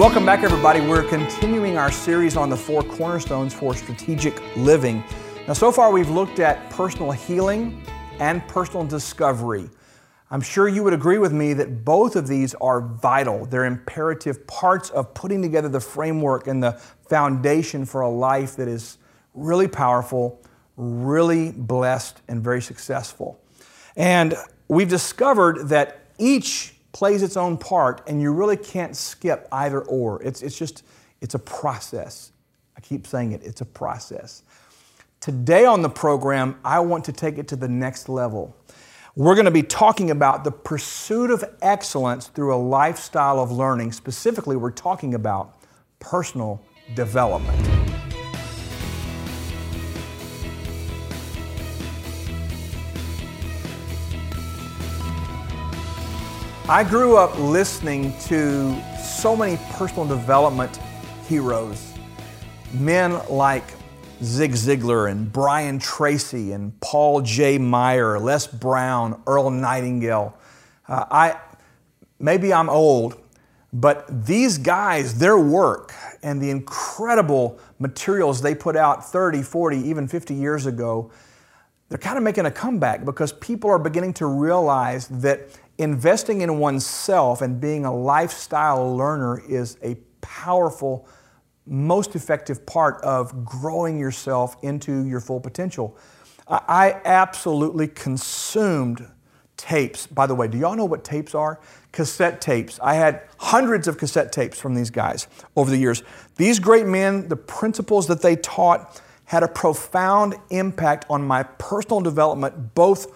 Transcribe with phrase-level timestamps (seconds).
[0.00, 0.80] Welcome back, everybody.
[0.80, 5.04] We're continuing our series on the four cornerstones for strategic living.
[5.46, 7.84] Now, so far, we've looked at personal healing
[8.18, 9.68] and personal discovery.
[10.30, 13.44] I'm sure you would agree with me that both of these are vital.
[13.44, 16.80] They're imperative parts of putting together the framework and the
[17.10, 18.96] foundation for a life that is
[19.34, 20.40] really powerful,
[20.78, 23.38] really blessed, and very successful.
[23.96, 24.34] And
[24.66, 30.22] we've discovered that each plays its own part, and you really can't skip either or.
[30.22, 30.84] It's, it's just,
[31.20, 32.32] it's a process.
[32.76, 34.42] I keep saying it, it's a process.
[35.20, 38.56] Today on the program, I want to take it to the next level.
[39.16, 43.92] We're going to be talking about the pursuit of excellence through a lifestyle of learning.
[43.92, 45.56] Specifically, we're talking about
[45.98, 47.99] personal development.
[56.70, 60.78] I grew up listening to so many personal development
[61.26, 61.92] heroes,
[62.72, 63.64] men like
[64.22, 67.58] Zig Ziglar and Brian Tracy and Paul J.
[67.58, 70.38] Meyer, Les Brown, Earl Nightingale.
[70.86, 71.40] Uh, I,
[72.20, 73.20] maybe I'm old,
[73.72, 80.06] but these guys, their work and the incredible materials they put out 30, 40, even
[80.06, 81.10] 50 years ago,
[81.88, 85.48] they're kind of making a comeback because people are beginning to realize that
[85.80, 91.08] investing in oneself and being a lifestyle learner is a powerful,
[91.66, 95.96] most effective part of growing yourself into your full potential.
[96.46, 99.06] I absolutely consumed
[99.56, 100.06] tapes.
[100.06, 101.60] By the way, do y'all know what tapes are?
[101.92, 102.78] Cassette tapes.
[102.82, 106.02] I had hundreds of cassette tapes from these guys over the years.
[106.36, 112.00] These great men, the principles that they taught, had a profound impact on my personal
[112.00, 113.06] development, both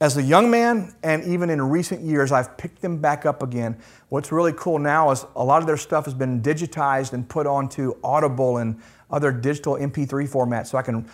[0.00, 3.76] as a young man and even in recent years, I've picked them back up again.
[4.10, 7.46] What's really cool now is a lot of their stuff has been digitized and put
[7.46, 8.80] onto Audible and
[9.10, 11.08] other digital MP3 formats so I can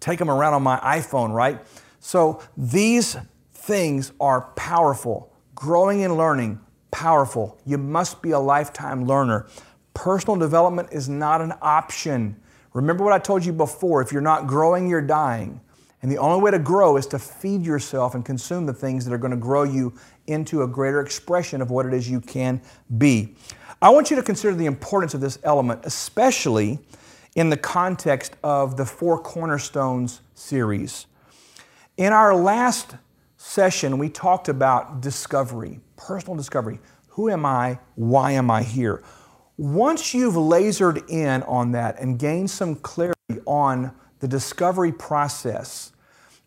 [0.00, 1.60] take them around on my iPhone, right?
[1.98, 3.16] So these
[3.52, 5.32] things are powerful.
[5.54, 6.60] Growing and learning,
[6.90, 7.58] powerful.
[7.64, 9.46] You must be a lifetime learner.
[9.94, 12.36] Personal development is not an option.
[12.74, 15.62] Remember what I told you before if you're not growing, you're dying.
[16.02, 19.14] And the only way to grow is to feed yourself and consume the things that
[19.14, 19.94] are going to grow you
[20.26, 22.60] into a greater expression of what it is you can
[22.98, 23.34] be.
[23.80, 26.78] I want you to consider the importance of this element, especially
[27.34, 31.06] in the context of the Four Cornerstones series.
[31.96, 32.94] In our last
[33.36, 36.78] session, we talked about discovery, personal discovery.
[37.08, 37.78] Who am I?
[37.94, 39.02] Why am I here?
[39.56, 43.90] Once you've lasered in on that and gained some clarity on
[44.20, 45.92] the discovery process.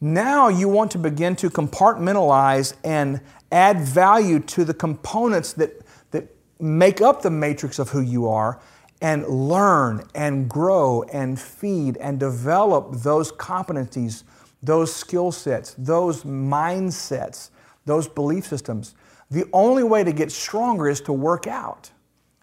[0.01, 3.21] Now you want to begin to compartmentalize and
[3.51, 5.81] add value to the components that,
[6.11, 6.27] that
[6.59, 8.59] make up the matrix of who you are
[9.01, 14.23] and learn and grow and feed and develop those competencies,
[14.61, 17.49] those skill sets, those mindsets,
[17.85, 18.95] those belief systems.
[19.31, 21.91] The only way to get stronger is to work out.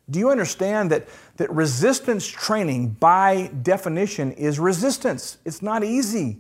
[0.08, 5.38] Do you understand that, that resistance training, by definition, is resistance?
[5.44, 6.38] It's not easy.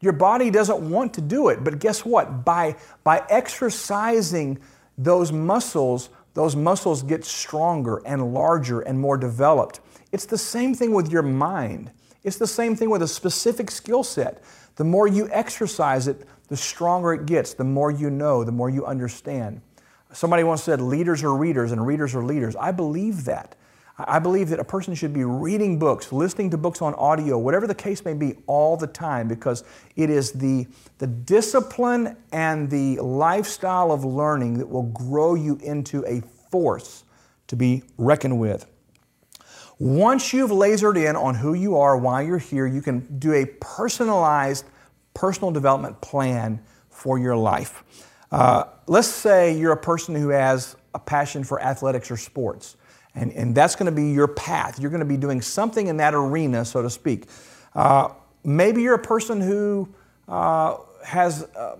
[0.00, 2.44] Your body doesn't want to do it, but guess what?
[2.44, 4.58] By, by exercising
[4.98, 9.80] those muscles, those muscles get stronger and larger and more developed.
[10.10, 11.92] It's the same thing with your mind.
[12.24, 14.42] It's the same thing with a specific skill set.
[14.76, 18.70] The more you exercise it, the stronger it gets, the more you know, the more
[18.70, 19.60] you understand.
[20.14, 22.54] Somebody once said, leaders are readers and readers are leaders.
[22.56, 23.56] I believe that.
[23.96, 27.66] I believe that a person should be reading books, listening to books on audio, whatever
[27.66, 29.62] the case may be, all the time because
[29.94, 30.66] it is the,
[30.98, 37.04] the discipline and the lifestyle of learning that will grow you into a force
[37.46, 38.66] to be reckoned with.
[39.78, 43.44] Once you've lasered in on who you are, why you're here, you can do a
[43.60, 44.64] personalized
[45.12, 46.60] personal development plan
[46.90, 47.84] for your life.
[48.34, 52.76] Uh, let's say you're a person who has a passion for athletics or sports,
[53.14, 54.80] and, and that's going to be your path.
[54.80, 57.28] You're going to be doing something in that arena, so to speak.
[57.76, 58.08] Uh,
[58.42, 59.88] maybe you're a person who
[60.26, 61.76] uh, has uh,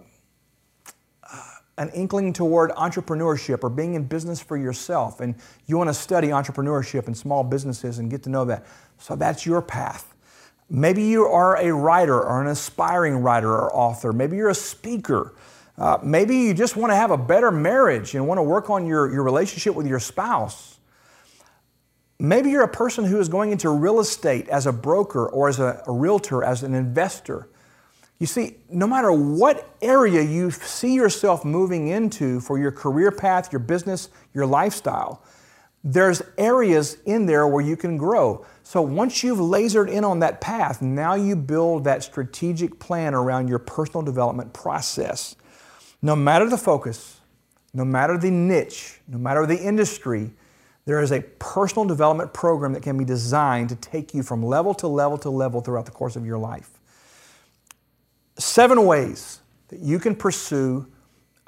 [1.29, 1.43] uh,
[1.77, 5.35] an inkling toward entrepreneurship or being in business for yourself, and
[5.67, 8.65] you want to study entrepreneurship and small businesses and get to know that.
[8.99, 10.15] So that's your path.
[10.71, 14.13] Maybe you are a writer or an aspiring writer or author.
[14.13, 15.35] Maybe you're a speaker.
[15.77, 18.87] Uh, maybe you just want to have a better marriage and want to work on
[18.87, 20.79] your, your relationship with your spouse.
[22.19, 25.59] Maybe you're a person who is going into real estate as a broker or as
[25.59, 27.49] a, a realtor, as an investor.
[28.21, 33.53] You see, no matter what area you see yourself moving into for your career path,
[33.53, 35.23] your business, your lifestyle,
[35.83, 38.47] there's areas in there where you can grow.
[38.63, 43.49] So once you've lasered in on that path, now you build that strategic plan around
[43.49, 45.37] your personal development process.
[46.05, 47.23] No matter the focus,
[47.73, 50.33] no matter the niche, no matter the industry,
[50.85, 54.75] there is a personal development program that can be designed to take you from level
[54.75, 56.69] to level to level throughout the course of your life.
[58.37, 60.87] Seven ways that you can pursue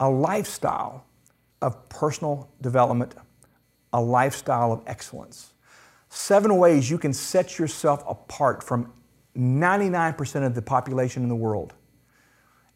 [0.01, 1.05] a lifestyle
[1.61, 3.15] of personal development,
[3.93, 5.53] a lifestyle of excellence.
[6.09, 8.91] Seven ways you can set yourself apart from
[9.37, 11.75] 99% of the population in the world.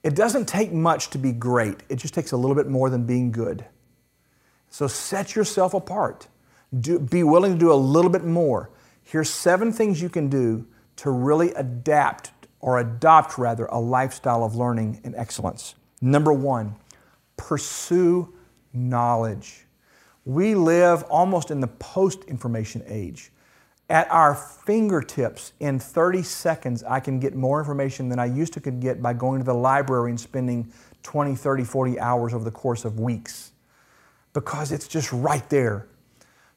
[0.02, 3.05] It doesn't take much to be great, it just takes a little bit more than
[3.05, 3.64] being good.
[4.70, 6.29] So set yourself apart.
[6.79, 8.70] Do, be willing to do a little bit more.
[9.02, 10.67] Here's seven things you can do
[10.97, 12.31] to really adapt
[12.61, 15.75] or adopt, rather, a lifestyle of learning and excellence.
[16.00, 16.76] Number one,
[17.37, 18.32] pursue
[18.73, 19.67] knowledge.
[20.25, 23.32] We live almost in the post information age.
[23.91, 28.61] At our fingertips, in 30 seconds, I can get more information than I used to
[28.61, 30.73] could get by going to the library and spending
[31.03, 33.51] 20, 30, 40 hours over the course of weeks
[34.33, 35.89] because it's just right there.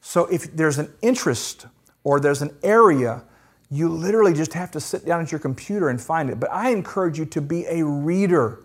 [0.00, 1.66] So if there's an interest
[2.04, 3.24] or there's an area,
[3.68, 6.38] you literally just have to sit down at your computer and find it.
[6.38, 8.60] But I encourage you to be a reader.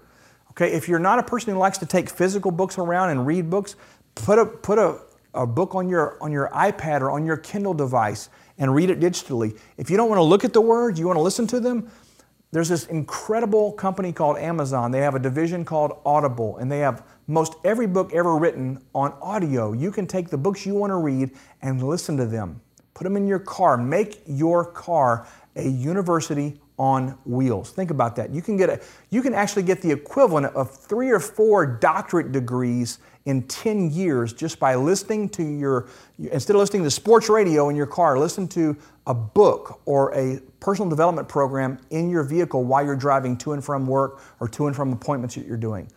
[0.51, 3.50] Okay, if you're not a person who likes to take physical books around and read
[3.50, 3.77] books,
[4.13, 5.00] put a put a,
[5.33, 9.00] a book on your on your iPad or on your Kindle device and read it
[9.00, 9.57] digitally.
[9.77, 11.89] If you don't want to look at the words, you want to listen to them,
[12.51, 14.91] there's this incredible company called Amazon.
[14.91, 19.13] They have a division called Audible, and they have most every book ever written on
[19.21, 19.73] audio.
[19.73, 22.61] You can take the books you want to read and listen to them.
[22.95, 23.77] Put them in your car.
[23.77, 27.71] Make your car a university on wheels.
[27.71, 28.31] Think about that.
[28.31, 28.79] You can get a
[29.09, 34.31] you can actually get the equivalent of 3 or 4 doctorate degrees in 10 years
[34.31, 35.87] just by listening to your
[36.17, 40.39] instead of listening to sports radio in your car, listen to a book or a
[40.61, 44.67] personal development program in your vehicle while you're driving to and from work or to
[44.67, 45.91] and from appointments that you're doing.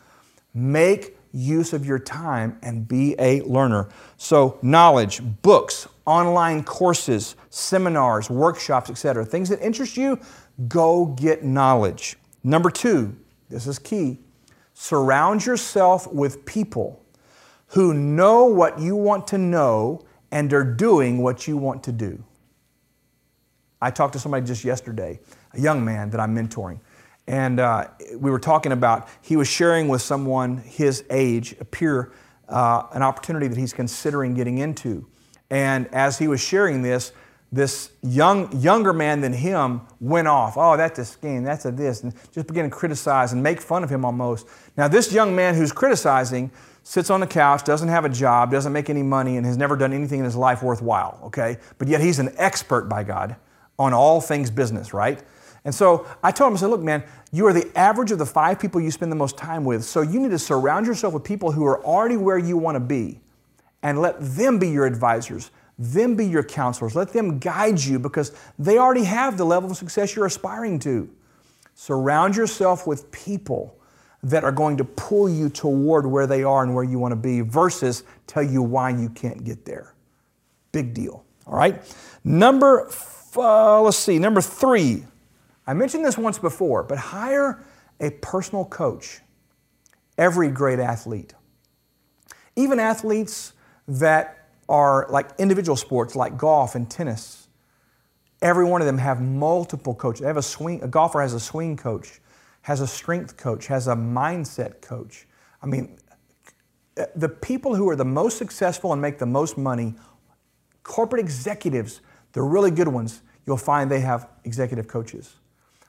[0.52, 3.88] Make use of your time and be a learner.
[4.19, 9.25] So, knowledge, books, online courses, seminars, workshops, etc.
[9.25, 10.19] Things that interest you,
[10.69, 12.16] go get knowledge.
[12.44, 13.14] Number 2,
[13.49, 14.19] this is key.
[14.75, 17.04] Surround yourself with people
[17.69, 22.22] who know what you want to know and are doing what you want to do.
[23.81, 25.20] I talked to somebody just yesterday,
[25.52, 26.81] a young man that I'm mentoring,
[27.26, 32.12] and uh, we were talking about, he was sharing with someone his age, a peer,
[32.49, 35.06] uh, an opportunity that he's considering getting into.
[35.50, 37.12] And as he was sharing this,
[37.52, 40.54] this young, younger man than him went off.
[40.56, 43.84] Oh, that's a scheme, that's a this, and just began to criticize and make fun
[43.84, 44.49] of him almost.
[44.76, 46.50] Now, this young man who's criticizing
[46.82, 49.76] sits on the couch, doesn't have a job, doesn't make any money, and has never
[49.76, 51.58] done anything in his life worthwhile, okay?
[51.76, 53.37] But yet he's an expert by God
[53.78, 55.22] on all things business, right?
[55.64, 58.26] And so I told him, I said, look, man, you are the average of the
[58.26, 59.84] five people you spend the most time with.
[59.84, 62.81] So you need to surround yourself with people who are already where you want to
[62.81, 63.20] be
[63.82, 66.95] and let them be your advisors, them be your counselors.
[66.95, 71.11] Let them guide you because they already have the level of success you're aspiring to.
[71.75, 73.77] Surround yourself with people
[74.23, 77.17] that are going to pull you toward where they are and where you want to
[77.17, 79.95] be versus tell you why you can't get there.
[80.71, 81.25] Big deal.
[81.47, 81.83] All right.
[82.23, 82.88] Number,
[83.37, 85.05] uh, let's see, number three.
[85.67, 87.64] I mentioned this once before, but hire
[88.00, 89.21] a personal coach.
[90.19, 91.35] Every great athlete,
[92.55, 93.55] even athletes
[93.88, 94.41] that
[94.73, 97.47] are like individual sports like golf and tennis,
[98.41, 100.23] every one of them have multiple coaches.
[100.23, 102.21] They have a swing, a golfer has a swing coach,
[102.62, 105.29] has a strength coach, has a mindset coach.
[105.62, 105.99] I mean,
[107.14, 109.95] the people who are the most successful and make the most money,
[110.85, 112.00] corporate executives,
[112.33, 115.35] the really good ones, you'll find they have executive coaches.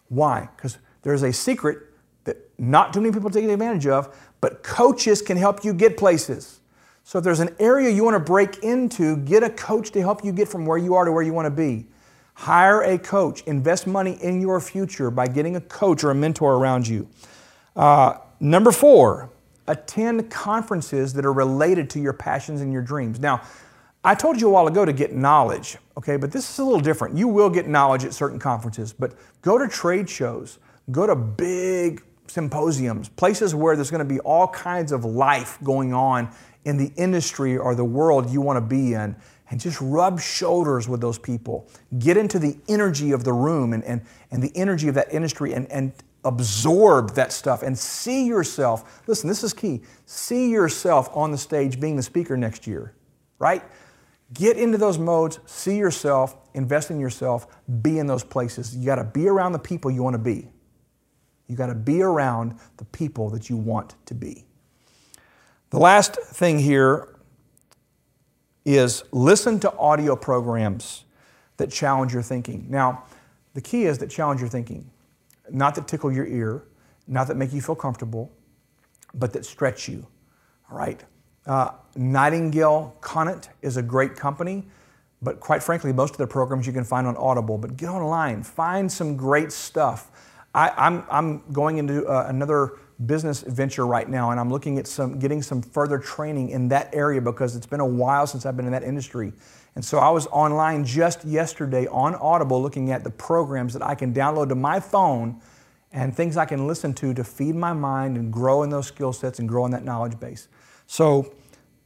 [0.10, 0.50] Why?
[0.58, 1.80] Because there's a secret
[2.26, 6.60] that not too many people take advantage of, but coaches can help you get places.
[7.04, 10.24] So if there's an area you want to break into, get a coach to help
[10.24, 11.86] you get from where you are to where you want to be.
[12.36, 13.44] Hire a coach.
[13.44, 17.08] Invest money in your future by getting a coach or a mentor around you.
[17.76, 19.30] Uh, number four,
[19.68, 23.20] attend conferences that are related to your passions and your dreams.
[23.20, 23.42] Now,
[24.04, 26.82] I told you a while ago to get knowledge, okay, but this is a little
[26.82, 27.16] different.
[27.16, 30.60] You will get knowledge at certain conferences, but go to trade shows,
[30.92, 35.94] go to big symposiums, places where there's going to be all kinds of life going
[35.94, 36.30] on
[36.66, 39.16] in the industry or the world you want to be in,
[39.50, 41.70] and just rub shoulders with those people.
[42.00, 44.02] Get into the energy of the room and, and,
[44.32, 45.94] and the energy of that industry and, and
[46.24, 49.04] absorb that stuff and see yourself.
[49.08, 49.82] Listen, this is key.
[50.06, 52.96] See yourself on the stage being the speaker next year,
[53.40, 53.64] right?
[54.34, 57.46] Get into those modes, see yourself, invest in yourself,
[57.82, 58.76] be in those places.
[58.76, 60.50] You got to be around the people you want to be.
[61.48, 64.46] You got to be around the people that you want to be.
[65.74, 67.16] The last thing here
[68.64, 71.04] is listen to audio programs
[71.58, 72.68] that challenge your thinking.
[72.70, 73.06] Now,
[73.56, 74.92] the key is that challenge your thinking,
[75.50, 76.62] not that tickle your ear,
[77.08, 78.32] not that make you feel comfortable,
[79.16, 80.06] but that stretch you.
[80.70, 81.04] All right?
[81.48, 84.68] Uh, Nightingale Conant is a great company,
[85.24, 87.58] but quite frankly, most of their programs you can find on Audible.
[87.58, 90.12] But get online, find some great stuff.
[90.54, 92.74] I, am I'm, I'm going into uh, another
[93.06, 96.94] business venture right now, and I'm looking at some getting some further training in that
[96.94, 99.34] area because it's been a while since I've been in that industry.
[99.76, 103.96] And so I was online just yesterday on Audible looking at the programs that I
[103.96, 105.42] can download to my phone
[105.92, 109.14] and things I can listen to to feed my mind and grow in those skill
[109.14, 110.48] sets and grow in that knowledge base.
[110.86, 111.34] So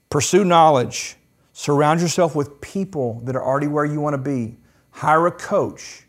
[0.09, 1.15] pursue knowledge.
[1.53, 4.57] Surround yourself with people that are already where you want to be.
[4.91, 6.03] Hire a coach.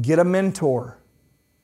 [0.00, 0.99] Get a mentor.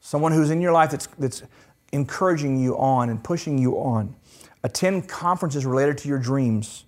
[0.06, 1.42] Someone who's in your life that's, that's
[1.90, 4.14] encouraging you on and pushing you on.
[4.62, 6.84] Attend conferences related to your dreams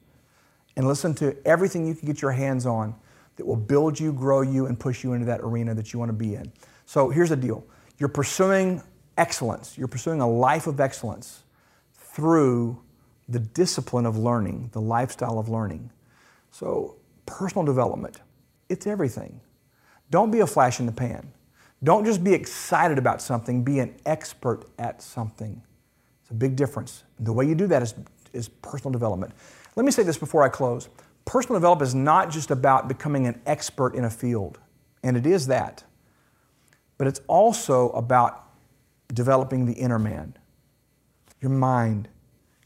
[0.77, 2.95] and listen to everything you can get your hands on
[3.35, 6.11] that will build you, grow you, and push you into that arena that you want
[6.11, 6.53] to be in.
[6.87, 7.67] So here's the deal
[7.99, 8.85] you're pursuing
[9.17, 11.43] excellence, you're pursuing a life of excellence
[11.95, 12.81] through
[13.29, 15.91] the discipline of learning, the lifestyle of learning.
[16.53, 16.95] So,
[17.27, 18.21] personal development,
[18.69, 19.41] it's everything.
[20.09, 21.33] Don't be a flash in the pan.
[21.83, 25.63] Don't just be excited about something, be an expert at something.
[26.23, 27.05] It's a big difference.
[27.21, 27.95] The way you do that is,
[28.33, 29.33] is personal development.
[29.77, 30.89] Let me say this before I close.
[31.25, 34.59] Personal development is not just about becoming an expert in a field,
[35.03, 35.85] and it is that,
[36.97, 38.45] but it's also about
[39.15, 40.37] developing the inner man,
[41.41, 42.09] your mind,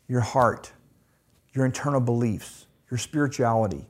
[0.09, 0.73] your heart,
[1.55, 3.87] your internal beliefs, your spirituality.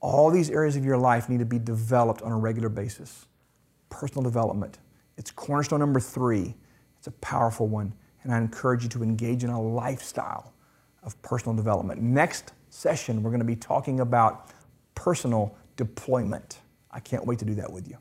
[0.00, 3.26] All these areas of your life need to be developed on a regular basis
[3.88, 4.78] personal development.
[5.16, 6.54] It's cornerstone number three.
[6.98, 10.52] It's a powerful one, and I encourage you to engage in a lifestyle
[11.02, 12.02] of personal development.
[12.02, 14.50] Next session, we're going to be talking about
[14.94, 16.58] personal deployment.
[16.90, 17.96] I can't wait to do that with you.